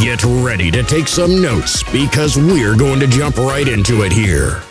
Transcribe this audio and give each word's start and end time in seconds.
Get 0.00 0.24
ready 0.24 0.70
to 0.70 0.82
take 0.82 1.06
some 1.06 1.42
notes 1.42 1.82
because 1.92 2.38
we're 2.38 2.74
going 2.74 2.98
to 3.00 3.06
jump 3.06 3.36
right 3.36 3.68
into 3.68 4.04
it 4.04 4.10
here. 4.10 4.62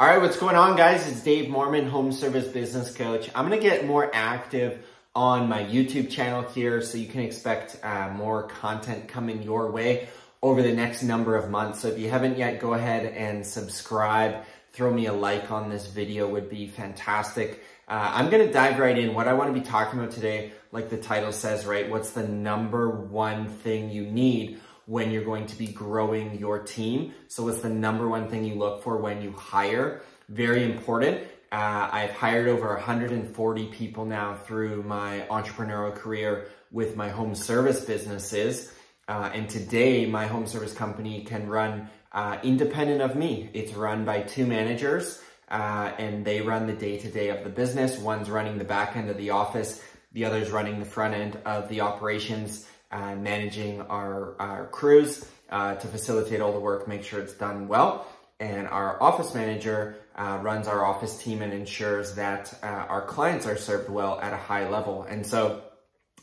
All 0.00 0.08
right, 0.08 0.20
what's 0.20 0.36
going 0.36 0.56
on, 0.56 0.76
guys? 0.76 1.06
It's 1.06 1.22
Dave 1.22 1.48
Moerman, 1.48 1.88
Home 1.88 2.10
Service 2.10 2.48
Business 2.48 2.92
Coach. 2.92 3.30
I'm 3.32 3.46
going 3.46 3.60
to 3.60 3.64
get 3.64 3.86
more 3.86 4.10
active 4.12 4.84
on 5.14 5.48
my 5.48 5.62
YouTube 5.62 6.10
channel 6.10 6.42
here, 6.42 6.82
so 6.82 6.98
you 6.98 7.06
can 7.06 7.20
expect 7.20 7.78
uh, 7.84 8.08
more 8.08 8.48
content 8.48 9.06
coming 9.06 9.44
your 9.44 9.70
way 9.70 10.08
over 10.42 10.62
the 10.62 10.72
next 10.72 11.04
number 11.04 11.36
of 11.36 11.48
months. 11.48 11.80
So 11.80 11.86
if 11.86 11.98
you 11.98 12.10
haven't 12.10 12.38
yet, 12.38 12.58
go 12.58 12.74
ahead 12.74 13.06
and 13.06 13.46
subscribe. 13.46 14.44
Throw 14.76 14.92
me 14.92 15.06
a 15.06 15.12
like 15.14 15.50
on 15.50 15.70
this 15.70 15.86
video 15.86 16.28
would 16.28 16.50
be 16.50 16.66
fantastic. 16.66 17.62
Uh, 17.88 18.12
I'm 18.12 18.28
going 18.28 18.46
to 18.46 18.52
dive 18.52 18.78
right 18.78 18.98
in. 18.98 19.14
What 19.14 19.26
I 19.26 19.32
want 19.32 19.48
to 19.54 19.58
be 19.58 19.66
talking 19.66 19.98
about 19.98 20.12
today, 20.12 20.52
like 20.70 20.90
the 20.90 20.98
title 20.98 21.32
says, 21.32 21.64
right? 21.64 21.88
What's 21.88 22.10
the 22.10 22.28
number 22.28 22.90
one 22.90 23.48
thing 23.48 23.90
you 23.90 24.04
need 24.04 24.60
when 24.84 25.10
you're 25.10 25.24
going 25.24 25.46
to 25.46 25.56
be 25.56 25.68
growing 25.68 26.38
your 26.38 26.58
team. 26.58 27.14
So 27.28 27.44
what's 27.44 27.62
the 27.62 27.70
number 27.70 28.06
one 28.06 28.28
thing 28.28 28.44
you 28.44 28.56
look 28.56 28.82
for 28.82 28.98
when 28.98 29.22
you 29.22 29.32
hire? 29.32 30.02
Very 30.28 30.62
important. 30.62 31.22
Uh, 31.50 31.88
I've 31.90 32.10
hired 32.10 32.46
over 32.46 32.74
140 32.74 33.66
people 33.68 34.04
now 34.04 34.36
through 34.44 34.82
my 34.82 35.26
entrepreneurial 35.30 35.94
career 35.94 36.48
with 36.70 36.96
my 36.96 37.08
home 37.08 37.34
service 37.34 37.82
businesses. 37.82 38.74
Uh, 39.08 39.30
and 39.32 39.48
today 39.48 40.04
my 40.04 40.26
home 40.26 40.46
service 40.46 40.74
company 40.74 41.24
can 41.24 41.48
run 41.48 41.88
uh, 42.16 42.38
independent 42.42 43.02
of 43.02 43.14
me. 43.14 43.50
It's 43.52 43.74
run 43.74 44.06
by 44.06 44.22
two 44.22 44.46
managers 44.46 45.22
uh, 45.48 45.92
and 45.98 46.24
they 46.24 46.40
run 46.40 46.66
the 46.66 46.72
day 46.72 46.96
to 46.98 47.10
day 47.10 47.28
of 47.28 47.44
the 47.44 47.50
business. 47.50 47.98
One's 47.98 48.30
running 48.30 48.56
the 48.56 48.64
back 48.64 48.96
end 48.96 49.10
of 49.10 49.18
the 49.18 49.30
office. 49.30 49.82
The 50.12 50.24
other's 50.24 50.50
running 50.50 50.80
the 50.80 50.86
front 50.86 51.14
end 51.14 51.38
of 51.44 51.68
the 51.68 51.82
operations 51.82 52.66
uh, 52.90 53.14
managing 53.16 53.82
our, 53.82 54.34
our 54.40 54.66
crews 54.68 55.28
uh, 55.50 55.74
to 55.74 55.86
facilitate 55.88 56.40
all 56.40 56.52
the 56.52 56.60
work, 56.60 56.88
make 56.88 57.04
sure 57.04 57.20
it's 57.20 57.34
done 57.34 57.68
well. 57.68 58.06
And 58.40 58.66
our 58.66 59.00
office 59.02 59.34
manager 59.34 59.96
uh, 60.16 60.38
runs 60.42 60.68
our 60.68 60.84
office 60.84 61.22
team 61.22 61.42
and 61.42 61.52
ensures 61.52 62.14
that 62.14 62.58
uh, 62.62 62.66
our 62.66 63.02
clients 63.02 63.46
are 63.46 63.56
served 63.56 63.90
well 63.90 64.18
at 64.20 64.32
a 64.32 64.38
high 64.38 64.68
level. 64.68 65.02
And 65.02 65.26
so 65.26 65.62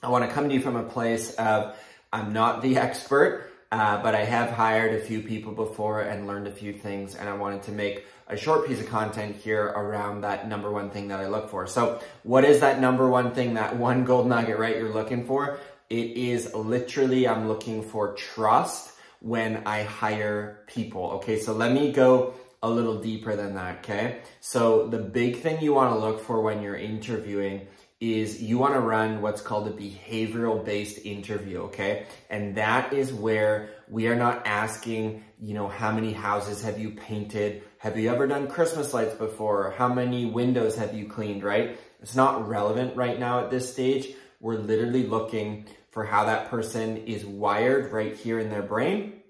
I 0.02 0.09
want 0.09 0.27
to 0.27 0.31
come 0.33 0.49
to 0.49 0.55
you 0.55 0.61
from 0.61 0.75
a 0.75 0.83
place 0.83 1.36
of 1.36 1.75
I'm 2.11 2.33
not 2.33 2.64
the 2.64 2.77
expert, 2.88 3.52
uh, 3.73 3.99
but 4.03 4.13
I 4.13 4.23
have 4.23 4.52
hired 4.52 4.93
a 4.93 5.03
few 5.03 5.19
people 5.19 5.52
before 5.52 6.02
and 6.02 6.27
learned 6.27 6.47
a 6.47 6.52
few 6.52 6.73
things. 6.73 7.16
And 7.16 7.27
I 7.27 7.33
wanted 7.33 7.63
to 7.63 7.71
make 7.71 8.05
a 8.27 8.38
short 8.38 8.67
piece 8.67 8.80
of 8.80 8.88
content 8.88 9.35
here 9.35 9.65
around 9.65 10.21
that 10.21 10.47
number 10.47 10.71
one 10.71 10.91
thing 10.91 11.07
that 11.07 11.19
I 11.19 11.27
look 11.27 11.49
for. 11.49 11.65
So 11.65 11.99
what 12.21 12.45
is 12.45 12.59
that 12.59 12.80
number 12.80 13.09
one 13.09 13.33
thing, 13.33 13.55
that 13.55 13.75
one 13.75 14.05
gold 14.05 14.27
nugget, 14.27 14.59
right, 14.59 14.77
you're 14.77 14.93
looking 14.93 15.25
for? 15.25 15.57
It 15.89 16.11
is 16.11 16.53
literally, 16.53 17.27
I'm 17.27 17.47
looking 17.47 17.81
for 17.81 18.13
trust 18.13 18.91
when 19.21 19.63
I 19.65 19.81
hire 19.81 20.63
people. 20.67 21.13
Okay, 21.13 21.39
so 21.39 21.53
let 21.53 21.71
me 21.71 21.91
go 21.91 22.35
a 22.61 22.69
little 22.69 23.02
deeper 23.02 23.35
than 23.35 23.55
that, 23.55 23.80
okay? 23.80 24.19
So 24.39 24.87
the 24.87 24.99
big 24.99 25.37
thing 25.37 25.63
you 25.63 25.73
wanna 25.73 25.98
look 25.98 26.21
for 26.21 26.42
when 26.42 26.61
you're 26.61 26.75
interviewing 26.75 27.67
is 28.03 28.41
you 28.41 28.58
wanna 28.58 28.81
run 28.81 29.21
what's 29.21 29.41
called 29.41 29.67
a 29.67 29.71
behavioral 29.71 30.64
based 30.64 31.05
interview, 31.05 31.61
okay? 31.64 32.05
And 32.30 32.55
that 32.55 32.91
is 32.91 33.14
where 33.14 33.69
we 33.87 34.08
are 34.08 34.15
not 34.15 34.45
asking, 34.45 35.23
you 35.39 35.53
know, 35.53 35.69
how 35.69 35.91
many 35.91 36.11
houses 36.11 36.61
have 36.63 36.80
you 36.80 36.92
painted? 36.92 37.63
Have 37.77 37.97
you 37.97 38.09
ever 38.09 38.27
done 38.27 38.47
Christmas 38.47 38.93
lights 38.93 39.15
before? 39.15 39.73
How 39.77 39.93
many 39.93 40.25
windows 40.25 40.75
have 40.75 40.93
you 40.93 41.08
cleaned, 41.08 41.43
right? 41.43 41.80
It's 42.02 42.15
not 42.15 42.47
relevant 42.47 42.97
right 42.97 43.17
now 43.17 43.39
at 43.39 43.49
this 43.49 43.71
stage. 43.71 44.09
We're 44.42 44.58
literally 44.58 45.08
looking 45.08 45.67
for 45.92 46.03
how 46.03 46.25
that 46.25 46.49
person 46.49 46.97
is 46.97 47.25
wired 47.25 47.93
right 47.93 48.15
here 48.15 48.39
in 48.39 48.49
their 48.49 48.63
brain. 48.63 49.21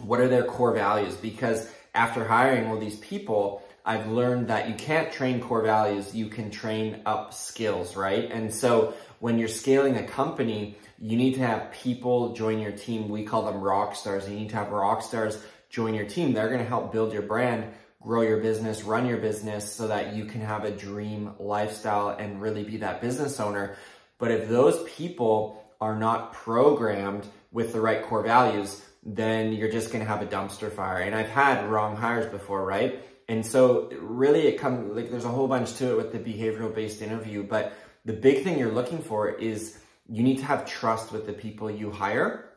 What 0.00 0.20
are 0.20 0.28
their 0.28 0.44
core 0.44 0.74
values? 0.74 1.14
Because 1.16 1.70
after 1.94 2.24
hiring 2.24 2.66
all 2.66 2.78
these 2.78 2.98
people, 2.98 3.62
I've 3.88 4.06
learned 4.06 4.48
that 4.48 4.68
you 4.68 4.74
can't 4.74 5.10
train 5.10 5.40
core 5.40 5.62
values, 5.62 6.14
you 6.14 6.26
can 6.28 6.50
train 6.50 7.00
up 7.06 7.32
skills, 7.32 7.96
right? 7.96 8.30
And 8.30 8.52
so 8.52 8.92
when 9.18 9.38
you're 9.38 9.48
scaling 9.48 9.96
a 9.96 10.06
company, 10.06 10.76
you 10.98 11.16
need 11.16 11.36
to 11.36 11.40
have 11.40 11.72
people 11.72 12.34
join 12.34 12.58
your 12.58 12.72
team. 12.72 13.08
We 13.08 13.24
call 13.24 13.46
them 13.46 13.62
rock 13.62 13.96
stars. 13.96 14.28
You 14.28 14.36
need 14.36 14.50
to 14.50 14.56
have 14.56 14.72
rock 14.72 15.00
stars 15.00 15.42
join 15.70 15.94
your 15.94 16.04
team. 16.04 16.34
They're 16.34 16.48
going 16.48 16.60
to 16.60 16.68
help 16.68 16.92
build 16.92 17.14
your 17.14 17.22
brand, 17.22 17.72
grow 18.02 18.20
your 18.20 18.40
business, 18.40 18.84
run 18.84 19.06
your 19.06 19.16
business 19.16 19.72
so 19.72 19.88
that 19.88 20.14
you 20.14 20.26
can 20.26 20.42
have 20.42 20.64
a 20.64 20.70
dream 20.70 21.32
lifestyle 21.38 22.10
and 22.10 22.42
really 22.42 22.64
be 22.64 22.76
that 22.76 23.00
business 23.00 23.40
owner. 23.40 23.76
But 24.18 24.32
if 24.32 24.50
those 24.50 24.82
people 24.82 25.64
are 25.80 25.96
not 25.96 26.34
programmed 26.34 27.26
with 27.52 27.72
the 27.72 27.80
right 27.80 28.02
core 28.02 28.22
values, 28.22 28.82
then 29.02 29.54
you're 29.54 29.70
just 29.70 29.92
going 29.92 30.04
to 30.04 30.10
have 30.10 30.20
a 30.20 30.26
dumpster 30.26 30.70
fire. 30.70 30.98
And 30.98 31.14
I've 31.14 31.30
had 31.30 31.66
wrong 31.70 31.96
hires 31.96 32.26
before, 32.26 32.66
right? 32.66 33.02
And 33.28 33.44
so 33.44 33.90
really 34.00 34.46
it 34.46 34.58
comes 34.58 34.96
like 34.96 35.10
there's 35.10 35.26
a 35.26 35.28
whole 35.30 35.48
bunch 35.48 35.74
to 35.76 35.90
it 35.92 35.96
with 35.96 36.12
the 36.12 36.18
behavioral 36.18 36.74
based 36.74 37.02
interview, 37.02 37.42
but 37.42 37.74
the 38.04 38.14
big 38.14 38.42
thing 38.42 38.58
you're 38.58 38.72
looking 38.72 39.02
for 39.02 39.28
is 39.28 39.78
you 40.08 40.22
need 40.22 40.38
to 40.38 40.44
have 40.44 40.64
trust 40.64 41.12
with 41.12 41.26
the 41.26 41.34
people 41.34 41.70
you 41.70 41.90
hire 41.90 42.48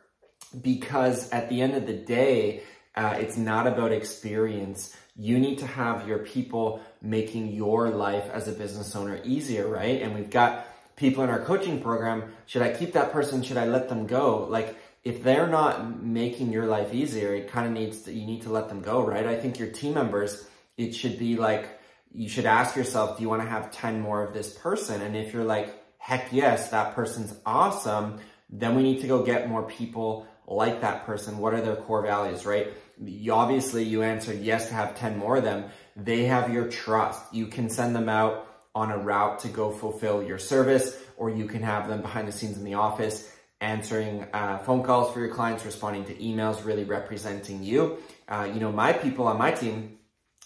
because 0.62 1.30
at 1.30 1.48
the 1.48 1.60
end 1.60 1.74
of 1.74 1.86
the 1.86 1.92
day, 1.92 2.62
uh, 2.94 3.16
it's 3.18 3.36
not 3.36 3.66
about 3.66 3.92
experience. 3.92 4.96
You 5.16 5.38
need 5.38 5.58
to 5.58 5.66
have 5.66 6.08
your 6.08 6.18
people 6.18 6.80
making 7.00 7.48
your 7.48 7.90
life 7.90 8.28
as 8.32 8.48
a 8.48 8.52
business 8.52 8.96
owner 8.96 9.20
easier, 9.24 9.68
right? 9.68 10.00
And 10.02 10.14
we've 10.14 10.30
got 10.30 10.66
people 10.96 11.24
in 11.24 11.30
our 11.30 11.40
coaching 11.40 11.80
program, 11.82 12.32
should 12.46 12.62
I 12.62 12.72
keep 12.72 12.92
that 12.92 13.12
person? 13.12 13.42
Should 13.42 13.56
I 13.56 13.66
let 13.66 13.88
them 13.88 14.06
go? 14.06 14.46
Like, 14.48 14.76
if 15.04 15.22
they're 15.22 15.48
not 15.48 16.02
making 16.02 16.52
your 16.52 16.66
life 16.66 16.94
easier, 16.94 17.34
it 17.34 17.48
kind 17.48 17.66
of 17.66 17.72
needs 17.72 18.02
to, 18.02 18.12
you 18.12 18.24
need 18.24 18.42
to 18.42 18.50
let 18.50 18.68
them 18.68 18.80
go, 18.80 19.04
right? 19.04 19.26
I 19.26 19.36
think 19.36 19.58
your 19.58 19.68
team 19.68 19.94
members, 19.94 20.46
it 20.76 20.94
should 20.94 21.18
be 21.18 21.36
like, 21.36 21.68
you 22.12 22.28
should 22.28 22.46
ask 22.46 22.76
yourself, 22.76 23.16
do 23.16 23.22
you 23.22 23.28
want 23.28 23.42
to 23.42 23.48
have 23.48 23.70
10 23.70 24.00
more 24.00 24.22
of 24.22 24.34
this 24.34 24.52
person? 24.52 25.00
And 25.00 25.16
if 25.16 25.32
you're 25.32 25.44
like, 25.44 25.74
heck 25.98 26.32
yes, 26.32 26.70
that 26.70 26.94
person's 26.94 27.34
awesome, 27.46 28.20
then 28.50 28.74
we 28.74 28.82
need 28.82 29.00
to 29.00 29.06
go 29.06 29.22
get 29.22 29.48
more 29.48 29.62
people 29.62 30.26
like 30.46 30.80
that 30.82 31.06
person. 31.06 31.38
What 31.38 31.54
are 31.54 31.60
their 31.60 31.76
core 31.76 32.02
values, 32.02 32.44
right? 32.44 32.68
You, 33.02 33.32
obviously, 33.32 33.84
you 33.84 34.02
answered 34.02 34.40
yes 34.40 34.68
to 34.68 34.74
have 34.74 34.94
10 34.94 35.18
more 35.18 35.36
of 35.36 35.44
them. 35.44 35.70
They 35.96 36.24
have 36.24 36.52
your 36.52 36.68
trust. 36.68 37.32
You 37.32 37.46
can 37.46 37.70
send 37.70 37.96
them 37.96 38.08
out 38.08 38.46
on 38.74 38.90
a 38.90 38.98
route 38.98 39.40
to 39.40 39.48
go 39.48 39.70
fulfill 39.70 40.22
your 40.22 40.38
service, 40.38 40.98
or 41.16 41.30
you 41.30 41.46
can 41.46 41.62
have 41.62 41.88
them 41.88 42.02
behind 42.02 42.28
the 42.28 42.32
scenes 42.32 42.58
in 42.58 42.64
the 42.64 42.74
office 42.74 43.30
answering 43.62 44.26
uh, 44.32 44.58
phone 44.58 44.82
calls 44.82 45.14
for 45.14 45.20
your 45.20 45.32
clients, 45.32 45.64
responding 45.64 46.04
to 46.04 46.14
emails, 46.16 46.64
really 46.64 46.84
representing 46.84 47.62
you. 47.62 47.98
Uh, 48.28 48.48
you 48.52 48.60
know, 48.60 48.72
my 48.72 48.92
people 48.92 49.26
on 49.26 49.38
my 49.38 49.52
team, 49.52 49.98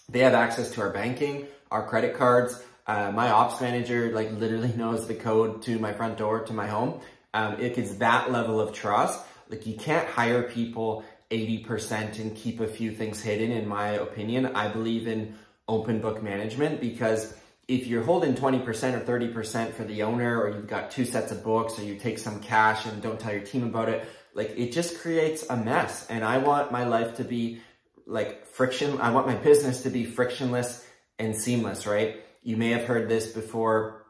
they 0.09 0.21
have 0.21 0.35
access 0.35 0.71
to 0.73 0.81
our 0.83 0.91
banking, 0.91 1.47
our 1.71 1.87
credit 1.87 2.17
cards. 2.17 2.63
Uh, 2.87 3.11
my 3.11 3.31
ops 3.31 3.61
manager, 3.61 4.13
like, 4.13 4.31
literally 4.33 4.73
knows 4.77 5.07
the 5.07 5.15
code 5.15 5.63
to 5.63 5.79
my 5.79 5.93
front 5.93 6.19
door, 6.19 6.41
to 6.41 6.53
my 6.53 6.67
home. 6.67 7.01
Um, 7.35 7.61
it 7.61 7.79
is 7.79 7.99
that 7.99 8.31
level 8.31 8.61
of 8.61 8.73
trust. 8.73 9.21
Like, 9.49 9.67
you 9.67 9.77
can't 9.77 10.09
hire 10.09 10.45
people 10.45 11.05
80% 11.31 12.21
and 12.21 12.37
keep 12.37 12.61
a 12.61 12.69
few 12.69 12.93
things 12.93 13.21
hidden, 13.21 13.51
in 13.51 13.67
my 13.67 13.91
opinion. 13.91 14.47
I 14.47 14.69
believe 14.69 15.09
in 15.09 15.35
open 15.69 16.01
book 16.01 16.23
management 16.23 16.81
because 16.81 17.35
if 17.69 17.89
you're 17.89 18.05
holding 18.05 18.35
20% 18.35 18.65
or 18.65 19.01
30% 19.01 19.73
for 19.73 19.83
the 19.83 20.05
owner, 20.05 20.41
or 20.41 20.51
you've 20.51 20.69
got 20.69 20.93
two 20.93 21.05
sets 21.05 21.33
of 21.33 21.43
books, 21.43 21.79
or 21.79 21.83
you 21.83 21.97
take 21.97 22.19
some 22.19 22.41
cash 22.41 22.87
and 22.87 23.03
don't 23.03 23.19
tell 23.19 23.33
your 23.33 23.43
team 23.43 23.65
about 23.65 23.89
it, 23.89 24.07
like 24.35 24.55
it 24.57 24.71
just 24.71 25.01
creates 25.01 25.45
a 25.51 25.57
mess. 25.57 26.07
And 26.09 26.25
I 26.25 26.39
want 26.39 26.71
my 26.71 26.85
life 26.85 27.17
to 27.17 27.25
be 27.25 27.61
like 28.07 28.47
friction. 28.47 29.01
I 29.01 29.11
want 29.11 29.27
my 29.27 29.35
business 29.35 29.83
to 29.83 29.91
be 29.91 30.05
frictionless 30.05 30.87
and 31.19 31.37
seamless, 31.37 31.87
right? 31.87 32.23
You 32.43 32.57
may 32.57 32.71
have 32.71 32.85
heard 32.85 33.09
this 33.09 33.33
before. 33.33 34.05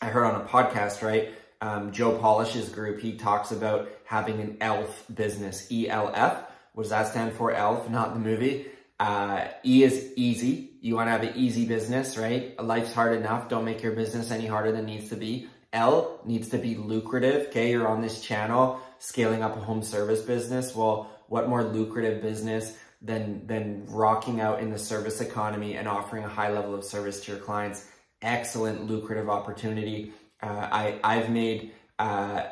I 0.00 0.06
heard 0.06 0.24
on 0.24 0.40
a 0.40 0.44
podcast, 0.44 1.02
right? 1.02 1.34
Um, 1.60 1.92
Joe 1.92 2.18
Polish's 2.18 2.68
group, 2.68 3.00
he 3.00 3.16
talks 3.16 3.50
about 3.50 3.88
having 4.04 4.40
an 4.40 4.58
ELF 4.60 5.04
business, 5.14 5.70
E-L-F. 5.70 6.44
What 6.74 6.82
does 6.82 6.90
that 6.90 7.08
stand 7.08 7.32
for? 7.32 7.52
ELF, 7.52 7.88
not 7.88 8.14
the 8.14 8.20
movie. 8.20 8.66
Uh, 8.98 9.46
e 9.64 9.82
is 9.82 10.12
easy. 10.16 10.70
You 10.80 10.96
want 10.96 11.08
to 11.08 11.10
have 11.12 11.22
an 11.22 11.32
easy 11.36 11.66
business, 11.66 12.16
right? 12.16 12.58
Life's 12.62 12.92
hard 12.92 13.16
enough. 13.16 13.48
Don't 13.48 13.64
make 13.64 13.82
your 13.82 13.92
business 13.92 14.30
any 14.30 14.46
harder 14.46 14.72
than 14.72 14.86
needs 14.86 15.08
to 15.10 15.16
be. 15.16 15.48
L 15.72 16.20
needs 16.24 16.48
to 16.50 16.58
be 16.58 16.74
lucrative. 16.76 17.48
Okay. 17.48 17.70
You're 17.70 17.88
on 17.88 18.00
this 18.00 18.20
channel 18.20 18.80
scaling 18.98 19.42
up 19.42 19.56
a 19.56 19.60
home 19.60 19.82
service 19.82 20.22
business. 20.22 20.74
Well, 20.74 21.10
what 21.28 21.48
more 21.48 21.64
lucrative 21.64 22.22
business 22.22 22.76
than, 23.02 23.46
than 23.46 23.86
rocking 23.86 24.40
out 24.40 24.60
in 24.60 24.70
the 24.70 24.78
service 24.78 25.20
economy 25.20 25.76
and 25.76 25.86
offering 25.86 26.24
a 26.24 26.28
high 26.28 26.50
level 26.50 26.74
of 26.74 26.84
service 26.84 27.24
to 27.24 27.32
your 27.32 27.40
clients. 27.40 27.86
Excellent 28.22 28.86
lucrative 28.86 29.28
opportunity. 29.28 30.12
Uh, 30.42 30.68
I, 30.70 30.98
I've 31.04 31.30
made 31.30 31.72
uh, 31.98 32.02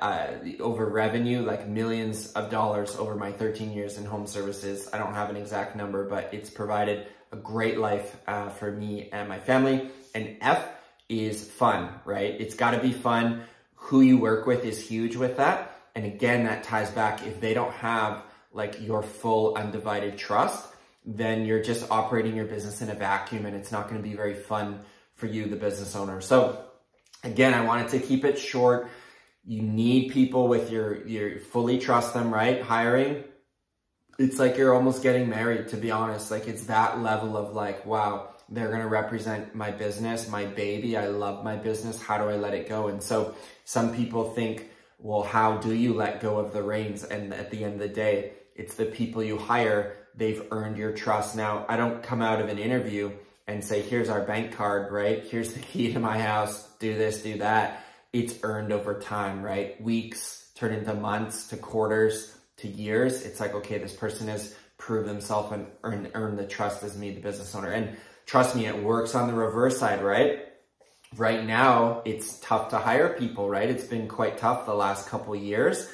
uh, 0.00 0.30
over 0.60 0.86
revenue, 0.86 1.42
like 1.42 1.68
millions 1.68 2.32
of 2.32 2.50
dollars 2.50 2.96
over 2.96 3.14
my 3.14 3.32
13 3.32 3.72
years 3.72 3.98
in 3.98 4.04
home 4.04 4.26
services. 4.26 4.88
I 4.92 4.98
don't 4.98 5.14
have 5.14 5.30
an 5.30 5.36
exact 5.36 5.76
number, 5.76 6.08
but 6.08 6.32
it's 6.32 6.50
provided 6.50 7.06
a 7.32 7.36
great 7.36 7.78
life 7.78 8.16
uh, 8.26 8.48
for 8.50 8.70
me 8.70 9.08
and 9.12 9.28
my 9.28 9.38
family. 9.38 9.90
And 10.14 10.36
F 10.40 10.66
is 11.08 11.48
fun, 11.48 11.90
right? 12.04 12.40
It's 12.40 12.54
got 12.54 12.70
to 12.70 12.78
be 12.78 12.92
fun. 12.92 13.42
Who 13.74 14.00
you 14.00 14.18
work 14.18 14.46
with 14.46 14.64
is 14.64 14.86
huge 14.86 15.16
with 15.16 15.36
that. 15.36 15.78
And 15.94 16.06
again, 16.06 16.44
that 16.44 16.64
ties 16.64 16.90
back 16.90 17.26
if 17.26 17.40
they 17.40 17.54
don't 17.54 17.72
have 17.74 18.22
like 18.54 18.80
your 18.80 19.02
full 19.02 19.56
undivided 19.56 20.16
trust, 20.16 20.66
then 21.04 21.44
you're 21.44 21.62
just 21.62 21.90
operating 21.90 22.34
your 22.34 22.46
business 22.46 22.80
in 22.80 22.88
a 22.88 22.94
vacuum 22.94 23.44
and 23.44 23.54
it's 23.54 23.70
not 23.70 23.90
going 23.90 24.00
to 24.00 24.08
be 24.08 24.14
very 24.14 24.34
fun 24.34 24.80
for 25.16 25.26
you, 25.26 25.46
the 25.46 25.56
business 25.56 25.94
owner. 25.94 26.20
So 26.20 26.64
again, 27.22 27.52
I 27.52 27.64
wanted 27.64 27.88
to 27.90 27.98
keep 27.98 28.24
it 28.24 28.38
short. 28.38 28.88
You 29.44 29.60
need 29.60 30.12
people 30.12 30.48
with 30.48 30.70
your, 30.70 31.06
your 31.06 31.40
fully 31.40 31.78
trust 31.78 32.14
them, 32.14 32.32
right? 32.32 32.62
Hiring. 32.62 33.24
It's 34.18 34.38
like 34.38 34.56
you're 34.56 34.72
almost 34.72 35.02
getting 35.02 35.28
married, 35.28 35.68
to 35.68 35.76
be 35.76 35.90
honest. 35.90 36.30
Like 36.30 36.46
it's 36.46 36.66
that 36.66 37.00
level 37.00 37.36
of 37.36 37.54
like, 37.54 37.84
wow, 37.84 38.30
they're 38.48 38.68
going 38.68 38.82
to 38.82 38.88
represent 38.88 39.54
my 39.54 39.72
business, 39.72 40.28
my 40.28 40.44
baby. 40.44 40.96
I 40.96 41.08
love 41.08 41.44
my 41.44 41.56
business. 41.56 42.00
How 42.00 42.18
do 42.18 42.24
I 42.24 42.36
let 42.36 42.54
it 42.54 42.68
go? 42.68 42.86
And 42.86 43.02
so 43.02 43.34
some 43.64 43.94
people 43.94 44.30
think, 44.30 44.70
well, 45.04 45.22
how 45.22 45.58
do 45.58 45.74
you 45.74 45.92
let 45.92 46.22
go 46.22 46.38
of 46.38 46.54
the 46.54 46.62
reins? 46.62 47.04
And 47.04 47.34
at 47.34 47.50
the 47.50 47.62
end 47.62 47.74
of 47.74 47.80
the 47.80 47.94
day, 47.94 48.32
it's 48.56 48.74
the 48.74 48.86
people 48.86 49.22
you 49.22 49.36
hire. 49.36 49.96
They've 50.16 50.42
earned 50.50 50.78
your 50.78 50.92
trust. 50.92 51.36
Now, 51.36 51.66
I 51.68 51.76
don't 51.76 52.02
come 52.02 52.22
out 52.22 52.40
of 52.40 52.48
an 52.48 52.58
interview 52.58 53.12
and 53.46 53.62
say, 53.62 53.82
here's 53.82 54.08
our 54.08 54.22
bank 54.22 54.52
card, 54.56 54.90
right? 54.90 55.22
Here's 55.22 55.52
the 55.52 55.60
key 55.72 55.92
to 55.92 56.00
my 56.00 56.18
house. 56.18 56.66
Do 56.78 56.96
this, 56.96 57.22
do 57.22 57.36
that. 57.38 57.84
It's 58.14 58.36
earned 58.42 58.72
over 58.72 58.98
time, 58.98 59.42
right? 59.42 59.78
Weeks 59.78 60.48
turn 60.54 60.72
into 60.72 60.94
months 60.94 61.48
to 61.48 61.58
quarters 61.58 62.34
to 62.58 62.68
years. 62.68 63.26
It's 63.26 63.40
like, 63.40 63.54
okay, 63.56 63.76
this 63.76 63.94
person 63.94 64.28
has 64.28 64.54
proved 64.78 65.06
themselves 65.06 65.52
and 65.52 65.66
earned, 65.82 66.12
earned 66.14 66.38
the 66.38 66.46
trust 66.46 66.82
as 66.82 66.96
me, 66.96 67.10
the 67.10 67.20
business 67.20 67.54
owner. 67.54 67.72
And 67.72 67.98
trust 68.24 68.56
me, 68.56 68.64
it 68.64 68.82
works 68.82 69.14
on 69.14 69.26
the 69.26 69.34
reverse 69.34 69.78
side, 69.78 70.02
right? 70.02 70.46
Right 71.16 71.44
now, 71.44 72.02
it's 72.04 72.40
tough 72.40 72.70
to 72.70 72.78
hire 72.78 73.10
people, 73.10 73.48
right? 73.48 73.68
It's 73.68 73.84
been 73.84 74.08
quite 74.08 74.38
tough 74.38 74.66
the 74.66 74.74
last 74.74 75.08
couple 75.08 75.36
years. 75.36 75.88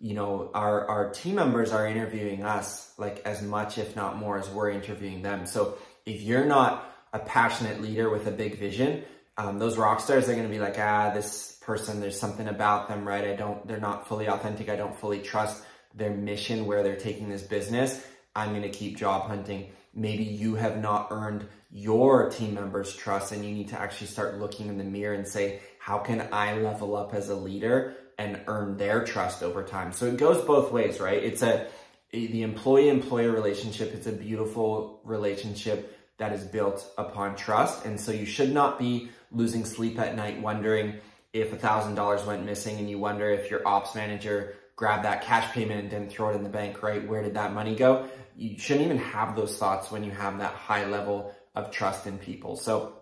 You 0.00 0.14
know, 0.14 0.50
our, 0.54 0.86
our 0.88 1.10
team 1.10 1.36
members 1.36 1.72
are 1.72 1.86
interviewing 1.86 2.42
us 2.42 2.92
like 2.98 3.22
as 3.24 3.40
much, 3.40 3.78
if 3.78 3.96
not 3.96 4.16
more, 4.16 4.38
as 4.38 4.48
we're 4.50 4.70
interviewing 4.70 5.22
them. 5.22 5.46
So 5.46 5.78
if 6.04 6.20
you're 6.20 6.44
not 6.44 6.92
a 7.12 7.18
passionate 7.18 7.80
leader 7.80 8.10
with 8.10 8.26
a 8.26 8.30
big 8.30 8.58
vision, 8.58 9.04
um, 9.38 9.58
those 9.58 9.78
rock 9.78 10.00
stars 10.00 10.28
are 10.28 10.34
going 10.34 10.48
to 10.48 10.52
be 10.52 10.58
like, 10.58 10.78
ah, 10.78 11.10
this 11.14 11.58
person, 11.62 12.00
there's 12.00 12.18
something 12.18 12.48
about 12.48 12.88
them, 12.88 13.06
right? 13.06 13.24
I 13.24 13.34
don't, 13.34 13.66
they're 13.66 13.80
not 13.80 14.08
fully 14.08 14.28
authentic. 14.28 14.68
I 14.68 14.76
don't 14.76 14.98
fully 14.98 15.20
trust 15.20 15.62
their 15.94 16.10
mission 16.10 16.66
where 16.66 16.82
they're 16.82 16.96
taking 16.96 17.28
this 17.30 17.42
business. 17.42 18.04
I'm 18.34 18.50
going 18.50 18.62
to 18.62 18.70
keep 18.70 18.98
job 18.98 19.28
hunting 19.28 19.70
maybe 19.96 20.22
you 20.22 20.54
have 20.54 20.76
not 20.78 21.08
earned 21.10 21.48
your 21.70 22.30
team 22.30 22.54
members 22.54 22.94
trust 22.94 23.32
and 23.32 23.44
you 23.44 23.52
need 23.52 23.68
to 23.68 23.80
actually 23.80 24.06
start 24.06 24.38
looking 24.38 24.68
in 24.68 24.78
the 24.78 24.84
mirror 24.84 25.14
and 25.14 25.26
say, 25.26 25.60
how 25.78 25.98
can 25.98 26.28
I 26.32 26.58
level 26.58 26.94
up 26.94 27.14
as 27.14 27.28
a 27.30 27.34
leader 27.34 27.96
and 28.18 28.40
earn 28.46 28.76
their 28.76 29.04
trust 29.04 29.42
over 29.42 29.62
time? 29.62 29.92
So 29.92 30.06
it 30.06 30.18
goes 30.18 30.44
both 30.44 30.70
ways, 30.70 31.00
right? 31.00 31.22
It's 31.22 31.42
a, 31.42 31.66
the 32.12 32.42
employee 32.42 32.88
employer 32.88 33.32
relationship. 33.32 33.94
It's 33.94 34.06
a 34.06 34.12
beautiful 34.12 35.00
relationship 35.04 35.98
that 36.18 36.32
is 36.32 36.44
built 36.44 36.88
upon 36.96 37.36
trust. 37.36 37.84
And 37.84 37.98
so 37.98 38.12
you 38.12 38.26
should 38.26 38.52
not 38.52 38.78
be 38.78 39.10
losing 39.32 39.64
sleep 39.64 39.98
at 39.98 40.14
night 40.14 40.40
wondering 40.40 40.94
if 41.32 41.52
a 41.52 41.56
thousand 41.56 41.94
dollars 41.94 42.24
went 42.24 42.44
missing 42.44 42.78
and 42.78 42.88
you 42.88 42.98
wonder 42.98 43.30
if 43.30 43.50
your 43.50 43.66
ops 43.66 43.94
manager 43.94 44.56
grabbed 44.76 45.04
that 45.04 45.22
cash 45.22 45.52
payment 45.52 45.80
and 45.80 45.90
didn't 45.90 46.10
throw 46.10 46.30
it 46.30 46.36
in 46.36 46.42
the 46.42 46.50
bank, 46.50 46.82
right? 46.82 47.06
Where 47.06 47.22
did 47.22 47.34
that 47.34 47.52
money 47.52 47.74
go? 47.74 48.08
You 48.36 48.58
shouldn't 48.58 48.84
even 48.84 48.98
have 48.98 49.34
those 49.34 49.56
thoughts 49.56 49.90
when 49.90 50.04
you 50.04 50.10
have 50.10 50.38
that 50.38 50.52
high 50.52 50.86
level 50.86 51.34
of 51.54 51.70
trust 51.70 52.06
in 52.06 52.18
people. 52.18 52.56
So 52.56 52.92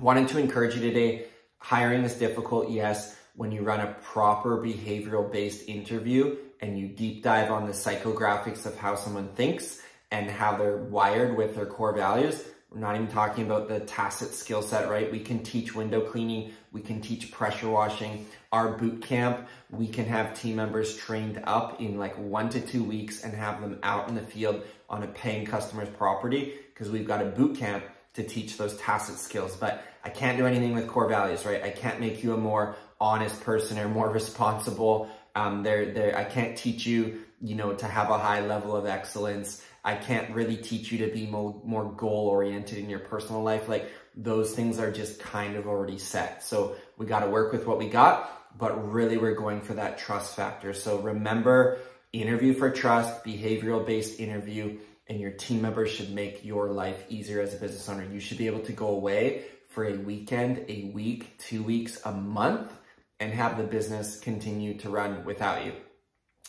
wanted 0.00 0.28
to 0.28 0.38
encourage 0.38 0.74
you 0.74 0.80
today, 0.80 1.26
hiring 1.58 2.02
is 2.02 2.14
difficult, 2.14 2.70
yes. 2.70 3.16
When 3.34 3.52
you 3.52 3.62
run 3.62 3.80
a 3.80 3.94
proper 4.02 4.58
behavioral 4.58 5.30
based 5.30 5.68
interview 5.68 6.36
and 6.60 6.78
you 6.78 6.88
deep 6.88 7.22
dive 7.22 7.50
on 7.50 7.66
the 7.66 7.72
psychographics 7.72 8.66
of 8.66 8.76
how 8.76 8.94
someone 8.96 9.28
thinks 9.28 9.80
and 10.10 10.30
how 10.30 10.56
they're 10.56 10.76
wired 10.76 11.36
with 11.36 11.54
their 11.54 11.66
core 11.66 11.94
values, 11.94 12.44
we're 12.72 12.80
not 12.80 12.94
even 12.94 13.08
talking 13.08 13.44
about 13.44 13.68
the 13.68 13.80
tacit 13.80 14.32
skill 14.32 14.62
set, 14.62 14.88
right? 14.88 15.10
We 15.12 15.20
can 15.20 15.42
teach 15.42 15.74
window 15.74 16.00
cleaning. 16.00 16.52
We 16.72 16.80
can 16.80 17.00
teach 17.02 17.30
pressure 17.30 17.68
washing. 17.68 18.26
Our 18.50 18.78
boot 18.78 19.02
camp, 19.02 19.46
we 19.70 19.88
can 19.88 20.06
have 20.06 20.38
team 20.40 20.56
members 20.56 20.96
trained 20.96 21.42
up 21.44 21.80
in 21.80 21.98
like 21.98 22.16
one 22.16 22.48
to 22.50 22.60
two 22.60 22.82
weeks 22.82 23.24
and 23.24 23.34
have 23.34 23.60
them 23.60 23.78
out 23.82 24.08
in 24.08 24.14
the 24.14 24.22
field 24.22 24.62
on 24.88 25.02
a 25.02 25.06
paying 25.06 25.44
customer's 25.44 25.90
property 25.90 26.54
because 26.72 26.90
we've 26.90 27.06
got 27.06 27.20
a 27.20 27.26
boot 27.26 27.58
camp 27.58 27.84
to 28.14 28.22
teach 28.22 28.56
those 28.56 28.76
tacit 28.78 29.18
skills. 29.18 29.54
But 29.54 29.82
I 30.04 30.08
can't 30.08 30.38
do 30.38 30.46
anything 30.46 30.74
with 30.74 30.88
core 30.88 31.08
values, 31.08 31.44
right? 31.44 31.62
I 31.62 31.70
can't 31.70 32.00
make 32.00 32.22
you 32.22 32.32
a 32.32 32.38
more 32.38 32.76
honest 33.00 33.40
person 33.42 33.78
or 33.78 33.88
more 33.88 34.08
responsible. 34.20 35.10
Um, 35.34 35.62
they're, 35.62 35.92
they're, 35.92 36.16
I 36.16 36.24
can't 36.24 36.56
teach 36.56 36.86
you, 36.86 37.22
you 37.42 37.56
know, 37.56 37.74
to 37.74 37.86
have 37.86 38.08
a 38.08 38.18
high 38.18 38.40
level 38.40 38.76
of 38.76 38.86
excellence. 38.86 39.62
I 39.84 39.96
can't 39.96 40.32
really 40.32 40.56
teach 40.56 40.92
you 40.92 40.98
to 41.06 41.12
be 41.12 41.26
more, 41.26 41.60
more 41.64 41.92
goal 41.92 42.28
oriented 42.28 42.78
in 42.78 42.88
your 42.88 43.00
personal 43.00 43.42
life. 43.42 43.68
Like 43.68 43.90
those 44.14 44.54
things 44.54 44.78
are 44.78 44.92
just 44.92 45.18
kind 45.18 45.56
of 45.56 45.66
already 45.66 45.98
set. 45.98 46.44
So 46.44 46.76
we 46.96 47.06
got 47.06 47.20
to 47.20 47.30
work 47.30 47.52
with 47.52 47.66
what 47.66 47.78
we 47.78 47.88
got, 47.88 48.56
but 48.56 48.92
really 48.92 49.18
we're 49.18 49.34
going 49.34 49.60
for 49.60 49.74
that 49.74 49.98
trust 49.98 50.36
factor. 50.36 50.72
So 50.72 51.00
remember 51.00 51.78
interview 52.12 52.54
for 52.54 52.70
trust, 52.70 53.24
behavioral 53.24 53.84
based 53.84 54.20
interview, 54.20 54.78
and 55.08 55.18
your 55.18 55.32
team 55.32 55.60
members 55.60 55.90
should 55.90 56.10
make 56.10 56.44
your 56.44 56.70
life 56.70 57.04
easier 57.08 57.40
as 57.40 57.52
a 57.52 57.56
business 57.56 57.88
owner. 57.88 58.04
You 58.04 58.20
should 58.20 58.38
be 58.38 58.46
able 58.46 58.60
to 58.60 58.72
go 58.72 58.88
away 58.88 59.46
for 59.68 59.84
a 59.84 59.96
weekend, 59.96 60.64
a 60.68 60.92
week, 60.94 61.38
two 61.38 61.62
weeks, 61.62 62.00
a 62.04 62.12
month, 62.12 62.70
and 63.18 63.32
have 63.32 63.56
the 63.56 63.64
business 63.64 64.20
continue 64.20 64.78
to 64.78 64.90
run 64.90 65.24
without 65.24 65.64
you. 65.64 65.72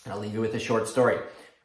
I'll 0.05 0.19
leave 0.19 0.33
you 0.33 0.41
with 0.41 0.55
a 0.55 0.59
short 0.59 0.87
story. 0.87 1.17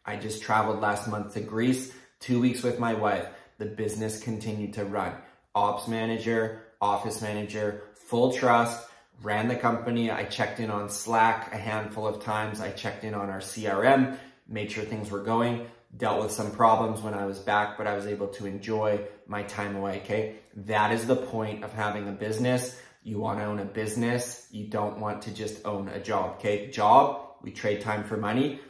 I 0.04 0.16
just 0.16 0.42
traveled 0.42 0.80
last 0.80 1.08
month 1.08 1.34
to 1.34 1.40
Greece, 1.40 1.92
two 2.20 2.40
weeks 2.40 2.62
with 2.62 2.78
my 2.78 2.94
wife. 2.94 3.26
The 3.58 3.66
business 3.66 4.22
continued 4.22 4.74
to 4.74 4.84
run. 4.84 5.12
Ops 5.54 5.88
manager, 5.88 6.62
office 6.80 7.20
manager, 7.20 7.82
full 7.94 8.32
trust, 8.32 8.88
ran 9.22 9.48
the 9.48 9.56
company. 9.56 10.10
I 10.10 10.24
checked 10.24 10.60
in 10.60 10.70
on 10.70 10.88
Slack 10.88 11.52
a 11.52 11.56
handful 11.56 12.06
of 12.06 12.22
times. 12.22 12.60
I 12.60 12.70
checked 12.70 13.04
in 13.04 13.14
on 13.14 13.28
our 13.28 13.40
CRM, 13.40 14.16
made 14.46 14.70
sure 14.70 14.84
things 14.84 15.10
were 15.10 15.22
going, 15.22 15.66
dealt 15.96 16.22
with 16.22 16.32
some 16.32 16.52
problems 16.52 17.02
when 17.02 17.14
I 17.14 17.26
was 17.26 17.40
back, 17.40 17.76
but 17.76 17.86
I 17.86 17.94
was 17.94 18.06
able 18.06 18.28
to 18.28 18.46
enjoy 18.46 19.00
my 19.26 19.42
time 19.42 19.76
away. 19.76 20.00
Okay. 20.04 20.36
That 20.54 20.92
is 20.92 21.06
the 21.06 21.16
point 21.16 21.64
of 21.64 21.72
having 21.72 22.08
a 22.08 22.12
business. 22.12 22.80
You 23.02 23.18
want 23.18 23.40
to 23.40 23.46
own 23.46 23.58
a 23.58 23.64
business. 23.64 24.46
You 24.50 24.68
don't 24.68 25.00
want 25.00 25.22
to 25.22 25.32
just 25.32 25.66
own 25.66 25.88
a 25.88 26.00
job. 26.00 26.36
Okay. 26.36 26.70
Job, 26.70 27.27
we 27.42 27.50
trade 27.50 27.80
time 27.80 28.04
for 28.04 28.16
money. 28.16 28.60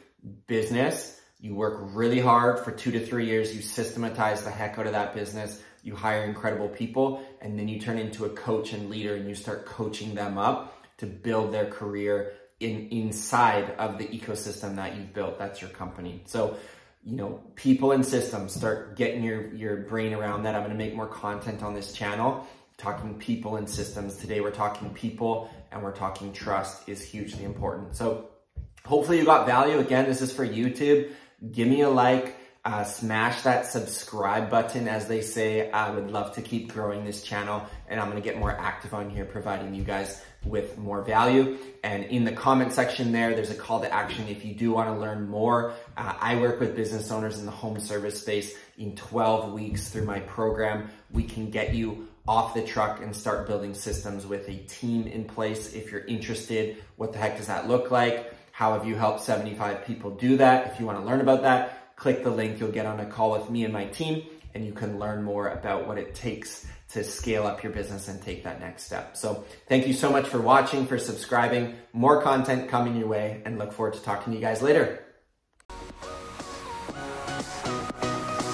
Business, 0.47 1.19
you 1.39 1.55
work 1.55 1.79
really 1.93 2.19
hard 2.19 2.59
for 2.59 2.71
two 2.71 2.91
to 2.91 3.05
three 3.05 3.25
years. 3.25 3.55
You 3.55 3.61
systematize 3.61 4.43
the 4.43 4.51
heck 4.51 4.77
out 4.77 4.85
of 4.85 4.93
that 4.93 5.13
business. 5.13 5.61
You 5.83 5.95
hire 5.95 6.23
incredible 6.23 6.67
people 6.67 7.23
and 7.41 7.57
then 7.57 7.67
you 7.67 7.79
turn 7.79 7.97
into 7.97 8.25
a 8.25 8.29
coach 8.29 8.73
and 8.73 8.89
leader 8.89 9.15
and 9.15 9.27
you 9.27 9.35
start 9.35 9.65
coaching 9.65 10.13
them 10.13 10.37
up 10.37 10.85
to 10.97 11.05
build 11.05 11.53
their 11.53 11.67
career 11.67 12.33
in 12.59 12.89
inside 12.89 13.71
of 13.77 13.97
the 13.97 14.05
ecosystem 14.07 14.75
that 14.75 14.97
you've 14.97 15.13
built. 15.13 15.39
That's 15.39 15.61
your 15.61 15.69
company. 15.69 16.21
So, 16.25 16.57
you 17.05 17.15
know, 17.15 17.41
people 17.55 17.93
and 17.93 18.05
systems 18.05 18.53
start 18.53 18.97
getting 18.97 19.23
your, 19.23 19.53
your 19.53 19.77
brain 19.77 20.13
around 20.13 20.43
that. 20.43 20.55
I'm 20.55 20.63
going 20.63 20.77
to 20.77 20.77
make 20.77 20.93
more 20.93 21.07
content 21.07 21.63
on 21.63 21.73
this 21.73 21.93
channel 21.93 22.45
talking 22.79 23.15
people 23.15 23.57
and 23.57 23.69
systems. 23.69 24.15
Today 24.15 24.39
we're 24.39 24.51
talking 24.51 24.89
people 24.91 25.49
and 25.71 25.83
we're 25.83 25.95
talking 25.95 26.31
trust 26.31 26.87
is 26.87 27.03
hugely 27.03 27.43
important. 27.43 27.95
So 27.95 28.29
hopefully 28.85 29.19
you 29.19 29.25
got 29.25 29.45
value. 29.45 29.79
Again, 29.79 30.05
this 30.05 30.21
is 30.21 30.31
for 30.31 30.47
YouTube 30.47 31.11
give 31.51 31.67
me 31.67 31.81
a 31.81 31.89
like, 31.89 32.35
uh, 32.65 32.83
smash 32.83 33.41
that 33.43 33.65
subscribe 33.65 34.49
button, 34.49 34.87
as 34.87 35.07
they 35.07 35.21
say. 35.21 35.71
I 35.71 35.89
would 35.91 36.11
love 36.11 36.33
to 36.35 36.41
keep 36.41 36.73
growing 36.73 37.05
this 37.05 37.23
channel 37.23 37.65
and 37.87 37.99
I'm 37.99 38.09
gonna 38.09 38.21
get 38.21 38.37
more 38.37 38.51
active 38.51 38.93
on 38.93 39.09
here, 39.09 39.25
providing 39.25 39.73
you 39.73 39.83
guys 39.83 40.21
with 40.43 40.77
more 40.77 41.01
value. 41.01 41.57
And 41.83 42.03
in 42.03 42.25
the 42.25 42.33
comment 42.33 42.73
section 42.73 43.11
there, 43.11 43.33
there's 43.33 43.49
a 43.49 43.55
call 43.55 43.79
to 43.81 43.91
action 43.91 44.27
if 44.27 44.43
you 44.43 44.53
do 44.53 44.71
wanna 44.71 44.99
learn 44.99 45.27
more. 45.29 45.73
Uh, 45.95 46.13
I 46.19 46.35
work 46.35 46.59
with 46.59 46.75
business 46.75 47.11
owners 47.11 47.39
in 47.39 47.45
the 47.45 47.51
home 47.51 47.79
service 47.79 48.21
space 48.21 48.53
in 48.77 48.95
12 48.95 49.53
weeks 49.53 49.89
through 49.89 50.05
my 50.05 50.19
program. 50.19 50.89
We 51.11 51.23
can 51.23 51.49
get 51.49 51.73
you 51.73 52.09
off 52.27 52.53
the 52.53 52.61
truck 52.61 53.01
and 53.01 53.15
start 53.15 53.47
building 53.47 53.73
systems 53.73 54.27
with 54.27 54.47
a 54.49 54.57
team 54.57 55.07
in 55.07 55.23
place. 55.23 55.73
If 55.73 55.91
you're 55.91 56.05
interested, 56.05 56.77
what 56.97 57.13
the 57.13 57.19
heck 57.19 57.37
does 57.37 57.47
that 57.47 57.67
look 57.67 57.89
like? 57.89 58.35
How 58.59 58.73
have 58.73 58.85
you 58.85 58.95
helped 58.97 59.21
75 59.21 59.85
people 59.85 60.11
do 60.11 60.35
that? 60.35 60.73
If 60.73 60.81
you 60.81 60.85
want 60.85 60.99
to 60.99 61.05
learn 61.05 61.21
about 61.21 61.43
that, 61.43 61.95
click 61.95 62.25
the 62.25 62.29
link. 62.29 62.59
You'll 62.59 62.73
get 62.73 62.85
on 62.85 62.99
a 62.99 63.05
call 63.05 63.31
with 63.31 63.49
me 63.49 63.63
and 63.63 63.71
my 63.71 63.85
team, 63.85 64.23
and 64.53 64.65
you 64.65 64.73
can 64.73 64.99
learn 64.99 65.23
more 65.23 65.47
about 65.47 65.87
what 65.87 65.97
it 65.97 66.13
takes 66.13 66.67
to 66.89 67.01
scale 67.05 67.47
up 67.47 67.63
your 67.63 67.71
business 67.71 68.09
and 68.09 68.21
take 68.21 68.43
that 68.43 68.59
next 68.59 68.83
step. 68.83 69.15
So 69.15 69.45
thank 69.69 69.87
you 69.87 69.93
so 69.93 70.11
much 70.11 70.27
for 70.27 70.41
watching, 70.41 70.85
for 70.87 70.99
subscribing. 70.99 71.75
More 71.93 72.21
content 72.21 72.67
coming 72.67 72.97
your 72.97 73.07
way, 73.07 73.41
and 73.45 73.57
look 73.57 73.71
forward 73.71 73.93
to 73.93 74.01
talking 74.01 74.33
to 74.33 74.37
you 74.37 74.43
guys 74.43 74.61
later. 74.61 75.05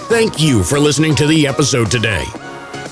Thank 0.07 0.39
you 0.39 0.63
for 0.63 0.77
listening 0.77 1.15
to 1.15 1.25
the 1.25 1.47
episode 1.47 1.89
today. 1.89 2.25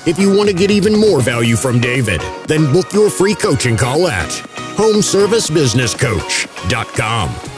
If 0.04 0.18
you 0.18 0.36
want 0.36 0.48
to 0.48 0.56
get 0.56 0.72
even 0.72 0.98
more 0.98 1.20
value 1.20 1.54
from 1.54 1.80
David, 1.80 2.20
then 2.48 2.72
book 2.72 2.92
your 2.92 3.08
free 3.08 3.36
coaching 3.36 3.76
call 3.76 4.08
at 4.08 4.32
homeservicebusinesscoach.com. 4.76 7.53